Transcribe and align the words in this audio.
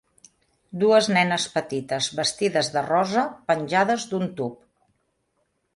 Dues 0.83 1.09
nenes 1.17 1.45
petites 1.57 2.07
vestides 2.21 2.73
de 2.77 2.85
rosa 2.89 3.29
penjades 3.53 4.09
d'un 4.15 4.29
tub. 4.41 4.59